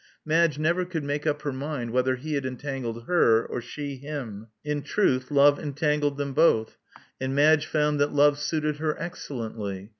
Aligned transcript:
Madge 0.25 0.57
never 0.57 0.83
could 0.83 1.03
make 1.03 1.27
up 1.27 1.43
her 1.43 1.53
mind 1.53 1.91
whether 1.91 2.15
he 2.15 2.33
had 2.33 2.43
entangled 2.43 3.05
her 3.05 3.45
or 3.45 3.61
she 3.61 3.97
him. 3.97 4.47
In 4.65 4.81
truth 4.81 5.29
love 5.29 5.59
entangled 5.59 6.17
them 6.17 6.33
both;' 6.33 6.79
and 7.19 7.35
Madge 7.35 7.67
found 7.67 7.99
that 7.99 8.11
love 8.11 8.39
suited 8.39 8.77
her 8.77 8.99
excellently. 8.99 9.89